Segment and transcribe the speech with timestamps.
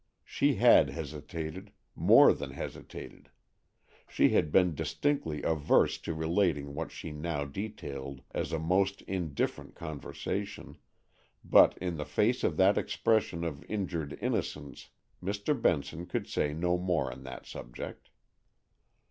[0.25, 3.29] She had hesitated—more than hesitated;
[4.09, 9.75] she had been distinctly averse to relating what she now detailed as a most indifferent
[9.75, 10.79] conversation,
[11.45, 14.89] but, in the face of that expression of injured innocence,
[15.23, 15.53] Mr.
[15.61, 18.09] Benson could say no more on that subject.